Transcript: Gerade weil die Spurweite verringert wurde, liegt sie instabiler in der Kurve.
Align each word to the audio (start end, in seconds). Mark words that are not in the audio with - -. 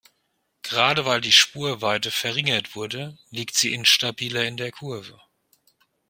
Gerade 0.63 1.05
weil 1.05 1.21
die 1.21 1.31
Spurweite 1.31 2.09
verringert 2.09 2.75
wurde, 2.75 3.19
liegt 3.29 3.53
sie 3.53 3.71
instabiler 3.71 4.45
in 4.45 4.57
der 4.57 4.71
Kurve. 4.71 5.21